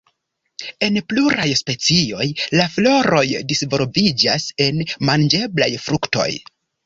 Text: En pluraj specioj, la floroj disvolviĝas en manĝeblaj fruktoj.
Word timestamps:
En 0.85 0.95
pluraj 1.11 1.45
specioj, 1.59 2.25
la 2.61 2.65
floroj 2.77 3.23
disvolviĝas 3.53 4.49
en 4.67 4.83
manĝeblaj 5.11 5.71
fruktoj. 5.85 6.29